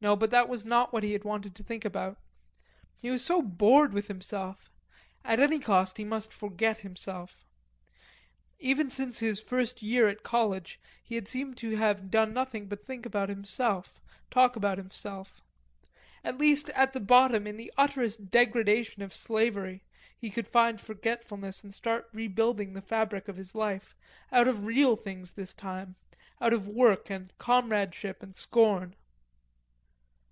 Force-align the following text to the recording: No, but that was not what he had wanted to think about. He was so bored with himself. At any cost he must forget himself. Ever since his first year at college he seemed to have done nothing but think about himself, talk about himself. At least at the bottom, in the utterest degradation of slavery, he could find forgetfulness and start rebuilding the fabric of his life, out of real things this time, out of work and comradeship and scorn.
No, 0.00 0.14
but 0.14 0.30
that 0.30 0.48
was 0.48 0.64
not 0.64 0.92
what 0.92 1.02
he 1.02 1.12
had 1.12 1.24
wanted 1.24 1.56
to 1.56 1.64
think 1.64 1.84
about. 1.84 2.18
He 3.00 3.10
was 3.10 3.24
so 3.24 3.42
bored 3.42 3.92
with 3.92 4.06
himself. 4.06 4.70
At 5.24 5.40
any 5.40 5.58
cost 5.58 5.96
he 5.96 6.04
must 6.04 6.32
forget 6.32 6.82
himself. 6.82 7.44
Ever 8.60 8.90
since 8.90 9.18
his 9.18 9.40
first 9.40 9.82
year 9.82 10.06
at 10.06 10.22
college 10.22 10.78
he 11.02 11.20
seemed 11.24 11.56
to 11.56 11.70
have 11.74 12.12
done 12.12 12.32
nothing 12.32 12.68
but 12.68 12.86
think 12.86 13.06
about 13.06 13.28
himself, 13.28 14.00
talk 14.30 14.54
about 14.54 14.78
himself. 14.78 15.42
At 16.22 16.38
least 16.38 16.70
at 16.76 16.92
the 16.92 17.00
bottom, 17.00 17.48
in 17.48 17.56
the 17.56 17.72
utterest 17.76 18.30
degradation 18.30 19.02
of 19.02 19.12
slavery, 19.12 19.82
he 20.16 20.30
could 20.30 20.46
find 20.46 20.80
forgetfulness 20.80 21.64
and 21.64 21.74
start 21.74 22.08
rebuilding 22.12 22.72
the 22.72 22.82
fabric 22.82 23.26
of 23.26 23.36
his 23.36 23.52
life, 23.56 23.96
out 24.30 24.46
of 24.46 24.64
real 24.64 24.94
things 24.94 25.32
this 25.32 25.52
time, 25.52 25.96
out 26.40 26.52
of 26.52 26.68
work 26.68 27.10
and 27.10 27.36
comradeship 27.38 28.22
and 28.22 28.36
scorn. 28.36 28.94